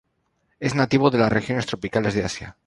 [0.59, 2.57] Es nativo de las regiones tropicales de Asia.